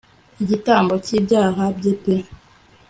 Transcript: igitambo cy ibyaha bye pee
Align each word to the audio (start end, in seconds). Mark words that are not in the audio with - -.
igitambo 0.43 0.93
cy 1.05 1.11
ibyaha 1.17 1.63
bye 1.77 1.93
pee 2.01 2.25